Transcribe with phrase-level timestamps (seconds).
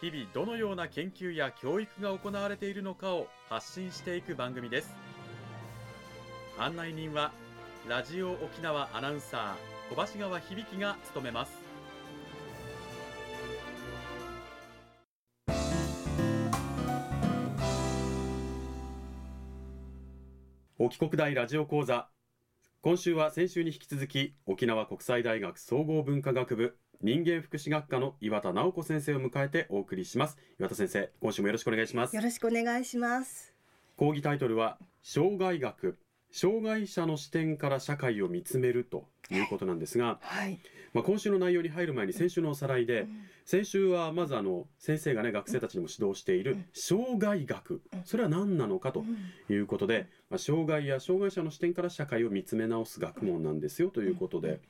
[0.00, 4.94] 日々どのような研究や教育が行われているのかを発信していく番組です。
[6.56, 7.32] 案内人は
[7.88, 11.52] ラジオ沖縄アナウンサー小橋川響が務めます。
[20.78, 22.08] 沖国大ラジオ講座。
[22.82, 30.36] 今週は先週に引き続き沖縄国際大学総合文化学部人間福祉学科の岩田直子先生を迎えてお送りします。
[30.58, 32.16] 岩田先生今週もよろしくお願いします。
[32.16, 33.54] よろしくお願いします。
[33.96, 35.96] 講義タイトルは障害学。
[36.32, 40.58] 障害者の視点から社会を見つめるということなんですが、はい、
[40.92, 43.08] まあ、今週の内容に入る前に先週のおさらいで、うん、
[43.44, 49.04] 先週はまずあの先生がね学生たちにも指導している障害学、それは何なのかと
[49.48, 54.60] いうことで、まあ、障害や障害者の視点から社会を見つめ直す学問なんですよということで、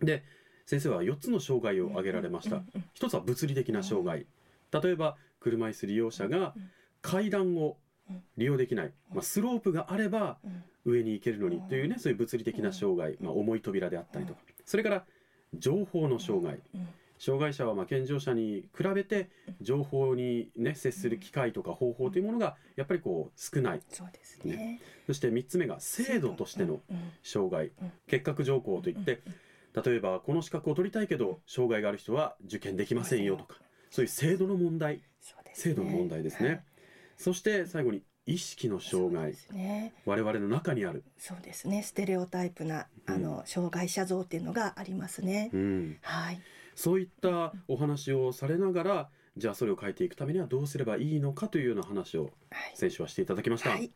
[0.00, 0.24] で
[0.70, 2.62] 先生は4つの障害を挙げられました。
[2.94, 4.24] 一つは物理的な障害。
[4.70, 6.54] 例えば車椅子利用者が
[7.02, 7.76] 階段を
[8.36, 10.38] 利用できない、まあ、スロープがあれば
[10.84, 14.38] 上に行けるのにというねそういう物理的な障害、まあ、重い扉であったりとか。
[14.64, 15.04] それから
[15.54, 16.60] 情報の障害。
[17.18, 19.28] 障害者はまあ健常者に比べて
[19.60, 23.82] 情報に、ね、接する機会とか方法というものがやっぱりこう少ない。
[23.90, 26.80] そうですね、ね、そして3つ目が制度としての
[27.24, 27.72] 障害。
[28.06, 29.20] 結核条項といって
[29.74, 33.56] 例えばこの資格を取りたいけど障害がある人は受験できませんよとか
[33.90, 35.02] そういう制度の問題。
[35.52, 36.64] 制度の問題ですね。
[37.16, 41.04] そして最後に意識の障害、ね、我々の中にある。
[41.18, 41.82] そうですね。
[41.82, 46.40] ステレオタイプなあの、うん、障害者像っていうのがありますね、うん、はい。
[46.76, 52.30] そういったお話をされながらじゃあそれを変えていくためにはどうすればいいのかというような話を
[52.74, 53.90] 先週はしていただきました、はい、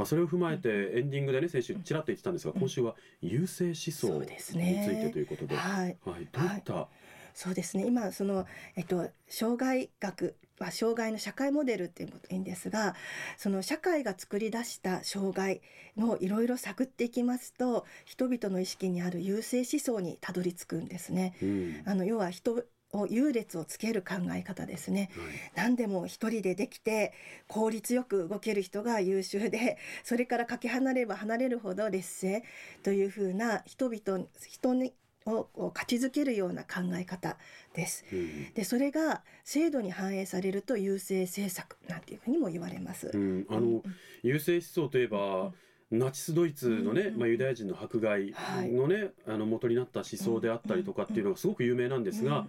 [0.00, 6.86] まあ、それを踏まえてエンディングでね先週ちらっと言ってたんですが今週は優勢思想についてということで、はい、はい、どういった、はい。
[7.34, 7.86] そうですね。
[7.86, 8.46] 今その、
[8.76, 12.94] えっと、障害学は障害の社会モデルっていうこといいんですが
[13.36, 15.60] その社会が作り出した障害
[15.96, 21.34] のいろいろ探っていきますと人々の意識にある優勢思想にたどり着くんですね。
[21.42, 27.12] うん、あの要は人を優劣をつける考え方ですね、はい、何でも一人でできて
[27.46, 32.42] 効率よく動ける人が優秀でそれからかけ離れば離れるほど劣勢
[32.82, 34.92] というふうな人々人に
[35.26, 37.36] を価値づけるような考え方
[37.74, 38.04] です。
[38.12, 43.10] うん、でそれが制度に反映されると優勢政策なんていうふうにも言われます。
[43.12, 43.82] うん、あの、うん、
[44.22, 45.52] 優勢思想といえば、
[45.90, 52.46] ナチスドイツのね、まあ、ユダヤ人の迫害のね、はい、あの元になった思想であったりとかっていうのがすごく有名なんですが、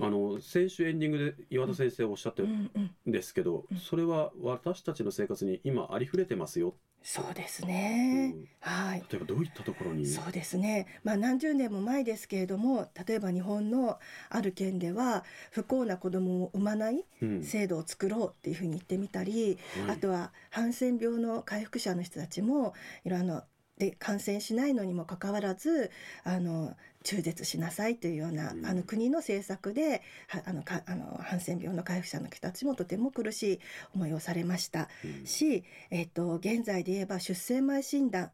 [0.00, 2.70] あの先週エンディングで岩田先生おっしゃってるん
[3.06, 6.74] ですけど、それは私たちの生活に今ありふれてますよ
[7.10, 9.04] そうですね、うん、はい。
[9.10, 10.04] 例えばどういったところに？
[10.04, 10.86] そうですね。
[11.04, 13.98] まあ何十年も前ですけれども、例えば日本の
[14.28, 17.06] ある県では不幸な子供を産まない
[17.42, 22.74] 制度を作ろうっていうふうに言ってみたり、うん、あとはハンセン病の回復者の人たちも
[23.06, 23.46] いろんな
[23.78, 25.90] で感染しないのにもかかわらず
[26.24, 26.76] あの
[27.08, 30.02] 中絶しなさいというような、うん、あの国の政策で
[30.44, 33.60] あのかあのハンセン病の回復者の人たちもとても苦しい
[33.94, 38.30] 思いをされました、うん、し、えっと、現在で言えば出生前診断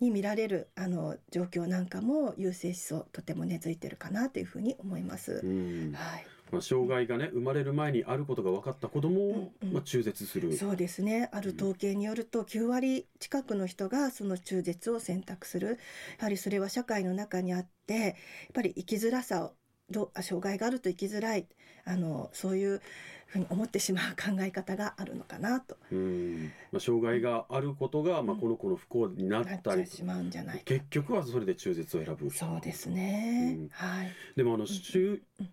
[0.00, 5.40] に見られるあの状況なんかも優勢思想とても根付いてるかなというふうに思います。
[5.94, 10.56] はいまあ、障害がね生まれる前にあることが分かった子どもを、まあ、中絶する。
[10.56, 11.28] そうですね。
[11.32, 15.78] ある統計によると9割近くの人がその中絶を選択する。
[16.18, 18.14] やはりそれは社会の中にあってやっ
[18.54, 19.54] ぱり生きづらさを
[20.20, 21.46] 障害があると生きづらい
[21.84, 22.80] あのそういう
[23.26, 25.76] ふうに思ってしまう考え方があるのかなと。
[25.90, 26.52] うん。
[26.70, 32.30] まあ、障害があることが、まあ、この子の不幸になったり、しまうんじゃない結局はそれで中絶を選ぶ。
[32.30, 35.52] そうですね、はい、でもあの、うん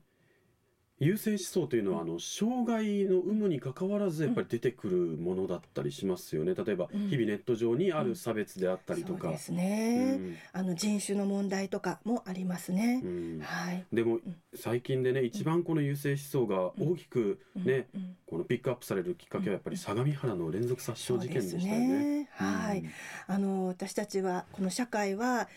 [1.00, 6.54] 優勢思想というのはあの障害の有無にかかわらずやっぱり出てくるものだったりしますよね。
[6.56, 14.20] 例えば日々ネット上にある差別であったりとか、そうですね、うん、あの人種の問題とかもありますね、うん、はい、でも
[14.56, 17.88] 最近でね一番この優勢思想が大きくね、
[18.28, 21.88] このピックアップされるきっかけはやっぱり相模原の連続殺傷事件でしたよね。
[21.88, 22.30] ね。
[22.32, 22.84] はい、
[23.28, 25.48] あの私たちはこの社会は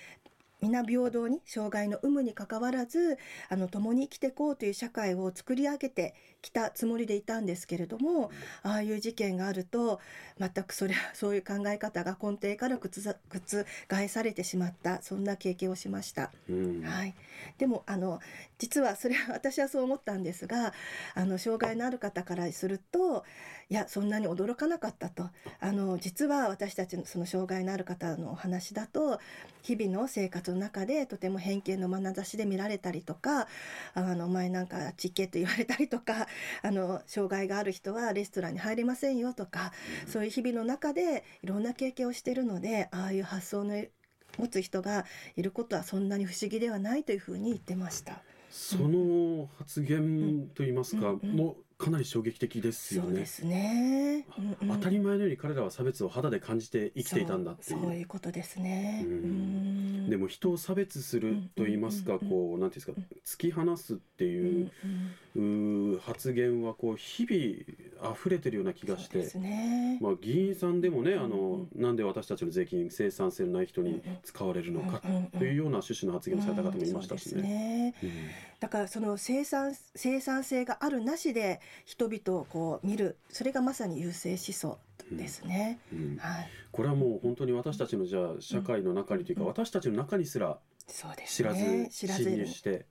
[0.67, 3.19] 皆平等に障害の有無にかかわらず
[3.49, 8.33] あの共に生きていこうという社会を作り上げてきたつもりでいたんですけれども
[8.65, 10.01] ああいう事件があると
[10.39, 16.33] 全くそれは そういう考え方が根底から覆されてしまったそんな経験をしました。
[16.49, 17.15] うん、はい、
[17.59, 18.21] でもあの
[18.59, 20.73] 実はそれは私はそう思ったんですが
[21.15, 23.25] あの障害のある方からすると
[23.69, 25.31] いやそんなに驚かなかったと。
[25.61, 29.21] あの実は私たちのその障害のある方のお話だと
[29.63, 33.49] 日々の生活の中でとても偏見の眼差しで見られたりとか
[33.95, 36.27] あの前なんかちっけと言われたりとか
[36.63, 39.73] あの障害がある人はレストランに入れませんよとか、
[40.07, 43.85] そういう日々の中でいろんな経験をしているのでああいう発想の
[44.39, 45.07] 持つ人が
[45.37, 48.23] いることはそんなに不思議ではないというふうに言ってました。
[48.51, 53.09] その発言といいますか、もかなり衝撃的ですよね。
[53.09, 57.81] そうですね、うんうん、当たり前のように彼らは差別を肌で感じて生きていたんだっていう。
[57.81, 59.05] そういうことですね。
[59.07, 64.71] うん、でも人を差別すると言いますか、こうなんていうんですか、突き放すっていう、
[65.35, 75.03] う発言はこう日々溢れてるような気がして、ね、まあ議員さんでもね、あのなんで私たちの税金生産性のない人に使われるのか
[75.39, 77.95] というような趣旨の発言をされた方もいましたしね。
[78.61, 84.79] だからその生産生産性があるなしで人々をこう見るそれがまさに優勢思想
[85.11, 85.99] ですね、うん。
[85.99, 90.59] うん、はい、これはもう本当に私たちのじゃあ社会の中にというか、うん、私たちの中にすら
[91.27, 92.87] 知らず、ね、侵入して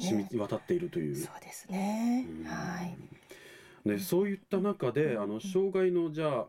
[0.00, 1.16] 染み渡っているという。
[1.16, 2.96] そうですね、はい、
[3.88, 6.46] でそういった中で、あの障害のじゃあ、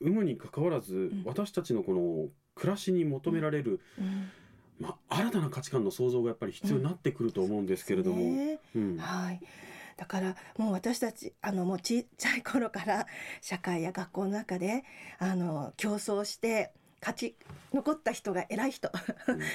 [0.00, 3.80] 有無にかかわらず、私たちのこの暮らしに求められる、
[4.78, 8.18] まあ、新たな価値観の創造がやっぱり必要になってくると思うんですけれども。
[8.18, 8.58] ね。
[8.74, 9.40] うん、はい
[9.96, 13.06] だからもう私たちあのもうちっちゃい頃から
[13.40, 14.84] 社会や学校の中で
[15.18, 16.72] あの競争して
[17.02, 17.34] 勝ち
[17.74, 18.90] 残った人が偉い人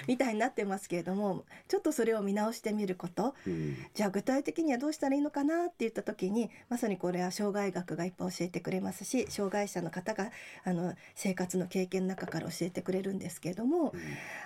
[0.05, 10.31] みたいになってますけれどもちょっとそれを見直してみること、うん、じゃあ具体的にはどうしたらいいのかなって言った時にまさにこれは障害学がいっぱい教えてくれますし障害者の方が
[10.65, 14.01] あの生活の経験の中から教えてくれるんですけれども、うん、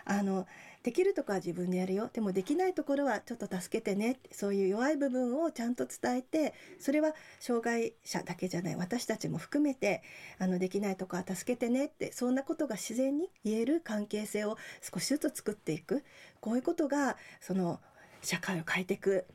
[0.05, 0.45] あの
[0.83, 10.01] できるとこは自分でやるよでもできないところはちょっと助けてねそういう弱い部分をちゃんと伝えてそれは障害者だけじゃない私たちも含めて
[10.39, 16.03] あのできないとこは助けてねってそんなことが自然に言える関係性を少しずつ作っていく
[16.39, 17.79] こういうことがその
[18.21, 19.25] 社会を変えていく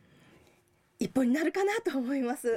[0.98, 2.48] 一歩になるかなと思います。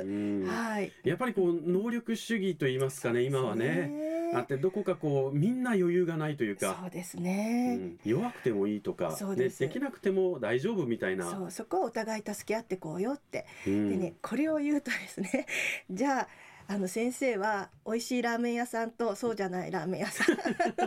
[0.48, 0.94] はい。
[1.04, 4.19] やっぱりこう能力主義と言いますかね、今はね。
[4.36, 6.78] あってどこかこうみんな余裕がないというか。
[6.82, 7.78] そうですね。
[7.80, 11.30] うん、弱くてもいいとか、でできなくても大丈夫みたいな。
[11.30, 13.46] そうそこはお互い助け合ってこうよって。
[13.68, 15.46] うん、でねこれを言うとですね、
[15.90, 16.28] じゃあ。
[16.72, 20.38] あの先生は美味しいラーメン屋さんとそうじゃないラーメン屋さん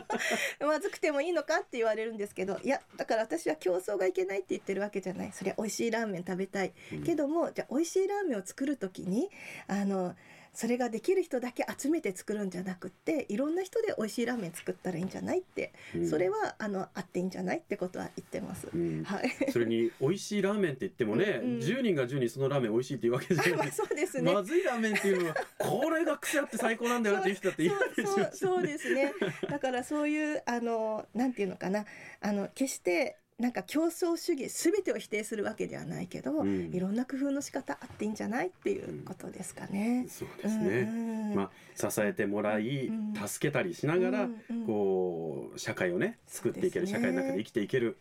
[0.65, 9.29] まずくてもいいのかって言われるんですけどいやだから私は競争がいけないって言ってるわけじゃないそれは美味しいラーメン食べたい、うん、けどもじゃあ美味しいラーメンを作る時に
[9.67, 10.15] あの
[10.55, 18.69] それができる人だけ集めて作るんじゃなくっていろんな人で美味しいラーメン作ったらいいんじゃないって、うん、それはあのあっていいんじゃないってことは言ってます。
[18.75, 19.51] うん、はい。
[19.51, 23.53] それに美味しいラーメンって言ってもね、うんうん、10人が10人そのラーメン美味しいっていうわけじゃない。
[23.57, 24.33] ま あそうですね。
[24.33, 29.15] まずいラーメンっていうのはこれが癖あって最高なんだよっていう人だっているでしょう、ね、そうですね。
[29.49, 31.87] だからそういうあのなんていうのかな
[32.21, 40.03] あの決してなんか競争主義全てを否定するわけではないけど、うん、いろんな工夫の仕方あっていいんじゃないっていうことですかね。
[40.05, 40.93] うん、そうですね、う
[41.33, 42.93] ん、まあ、支えてもらい、
[43.27, 44.29] 助けたりしながら、
[44.65, 47.97] こう社会をね作っていける、ね、社会の中で生きていける。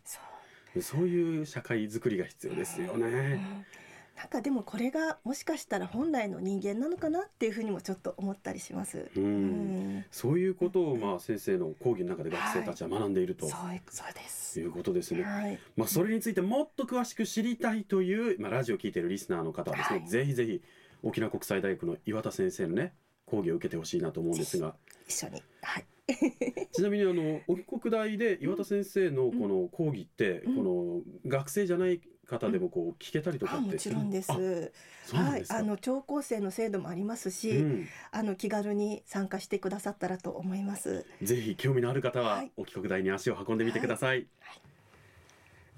[0.79, 1.07] そう。
[1.07, 3.65] いう社会づくりが必要ですよね。
[4.17, 9.09] なんかでもこれがもしかしたら本来の人間なのかなっていうふうにもちょっと思ったりします。
[9.15, 14.59] うん、そういうことをまあ先生の講義の中で学生たちは学んでいると、はい、そうです。
[14.59, 15.23] いうことですね。
[15.23, 20.61] はい、まあそれについてもっと詳しく知りたいというまあラジオを聞いているリスナーの方はですね、はい、ぜひぜひ
[21.03, 22.93] 沖縄国際大学の岩田先生のね
[23.25, 24.75] 講義を受けてほしいなと思うんですが、
[25.07, 25.41] 一緒に。
[25.61, 25.85] はい。
[26.73, 34.31] ちなみにあの沖国大で岩田先生のこの講義って、この学生じゃない方でもこう聞けたりとかって、もちろんです。
[35.11, 41.05] はい、あの聴講生の制度もありますし、うん、あの気軽に参加してくださったらと思います。
[41.21, 44.27] ぜひ興味のある方は、沖国大に足を運んでみてください。
[44.39, 44.61] はい。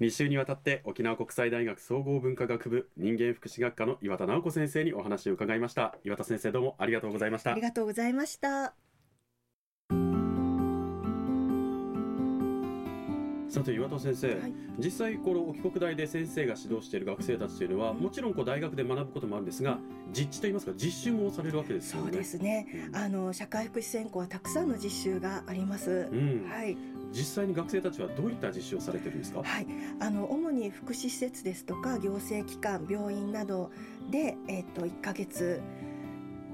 [0.00, 5.96] 2週にわたって沖縄国際大学総合文化学部人間福祉学科の岩田直子先生にお話を伺いました。
[6.04, 7.52] 岩田先生どうもありがとうございました。
[7.52, 8.83] ありがとうございました
[13.54, 19.78] さて岩田先生、はい、実際この沖国大で先生が指導している学生たちというのは、もちろんこう大学で学ぶこともあるんですが
[20.12, 22.06] 実地といいますか実習もされるわけですよね。
[22.06, 26.08] そうですね、うん、あの社会福祉専攻はたくさんの実習があります。
[26.10, 26.76] うん、はい。
[27.12, 29.40] 実際に学生たちはどういった実習をされてるんですか？
[29.44, 29.66] はい、
[30.00, 33.70] あの主に福祉施設ですとか行政機関病院など
[34.10, 35.62] で、えっと1ヶ月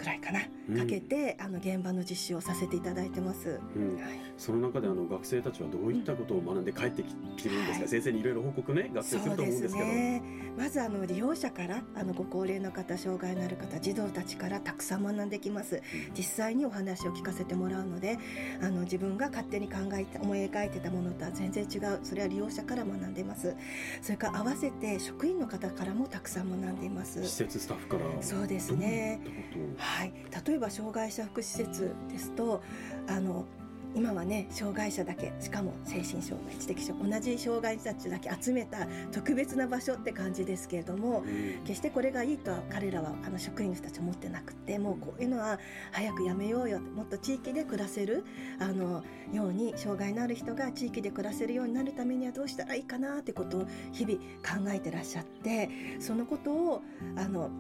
[0.01, 0.41] くらいかな。
[0.71, 0.79] うん。
[0.79, 3.61] かけて、あの現場の実習をさせていただいてます。
[3.77, 3.97] うん。
[3.97, 4.21] はい。
[4.37, 7.89] その中であの学生たちはどういったことを学んで帰ってきてるんですか、はい。
[7.89, 9.87] 先生にいろいろ報告ね学生すると思うんですけど。
[9.87, 10.23] ね
[10.57, 15.83] まずあの利用者からあのご高齢の方障害のある方児童たちからたくさん学んできます。
[16.17, 18.19] 実際にお話を聞かせてもらうので
[18.63, 22.01] あの自分が勝手に考えて思い描いてたものとは全然違う。
[22.03, 23.55] それは利用者から学んでいます。
[24.03, 27.23] それから合わせて職員の方からもたくさん学んでいます。
[27.25, 28.01] 施設スタッフから。
[28.21, 29.21] そうですね。
[29.77, 30.13] はい、
[30.47, 32.63] 例えば障害者福祉施設ですと
[33.09, 33.45] あの
[33.95, 45.59] 今はね障害者だけしかも精神障害知的障害同じ障害者たちだけ集めた特別な場所って感じですけれどもうん決してこれがいいとは彼らはあの職員の人たちは思ってなくてもうこういうのは
[45.93, 48.25] 早くやめようよもっと地域で暮らせる
[48.59, 55.69] あのように障害のある人が地域で暮らせるようになるためにはどうしたらいいかなってことを日々考えてらっしゃって
[55.99, 56.83] そのことを
[57.17, 57.51] あの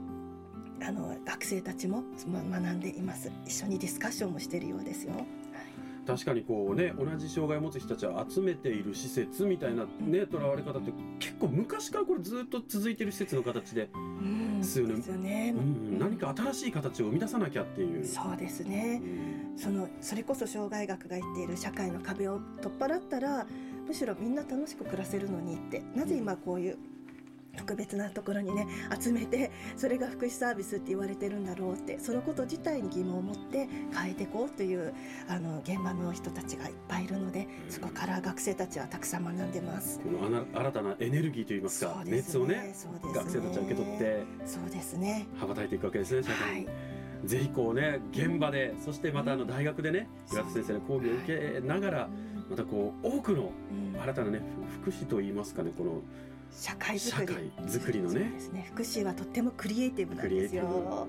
[0.83, 5.13] あの学生たちもま学んでいます一緒にディスカッションもしているようですよ。
[6.07, 13.91] 確かにこうね同じ障害を持つ人たちを集めている施設みたいなねとらわれ方って結構昔からこれずっと続いてる施設の形で、
[14.57, 15.55] ですよね。
[15.57, 18.05] うん、何か新しい形を生み出さなきゃっていう。
[18.07, 19.01] そうですね。
[19.03, 19.59] うん。
[19.59, 23.47] そのそれこそ障害学が言っている社会の壁を取っ払ったら
[23.87, 25.83] むしろみんな楽しく暮らせるのにって。
[25.95, 26.79] なぜ今こういう
[27.57, 28.67] 特別なところにね
[29.01, 34.95] 集めてそれが福祉サービスって言われてるんだろうってそのこと自体に疑問を持って変えていこうという
[35.29, 40.01] あの現場の人たちがいっぱいいるのでそこから学生たちはたくさん学んでます。
[40.01, 42.75] この新たなエネルギーといいますかそうです熱をね
[43.15, 45.27] 学生たちは受け取ってそうですね。
[45.39, 46.67] 羽ばたいていくわけですねはい。
[47.25, 52.09] ぜひこうね現場でそしてまたあの大学でね岩田先生の講義を受けながら
[52.49, 53.53] またこう多くの
[53.95, 54.01] うん。
[54.01, 54.41] 新たなね
[54.81, 56.03] 福祉といいますかねこの
[56.53, 57.35] 社会づ社くり。
[57.35, 58.31] 会づくりのね。
[58.35, 58.67] ですね。
[58.73, 61.09] 福祉はとってもクリエイティブなんですクリエイティよ。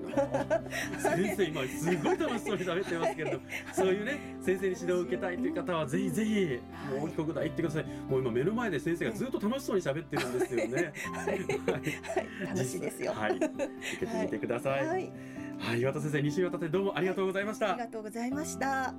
[0.94, 3.40] ブ先生今すごい楽しそうに喋ってますけれど
[3.72, 6.60] そういうね 先生に指導を受けたいという方はぜひぜひ
[6.98, 7.84] もう帰国大行ってください。
[8.08, 10.92] もう今目の前で先生がずっと楽しそうに喋ってるんですよね。
[11.12, 12.46] はい。
[12.46, 13.12] 楽しいですよ。
[13.12, 13.36] はい。
[13.36, 13.48] 受
[14.00, 14.86] けてみてください。
[14.86, 15.12] はい、
[15.58, 15.80] はい。
[15.80, 17.72] 岩田先生2週にわたってどうもありがとうございました。
[17.72, 18.94] ありがとうございました。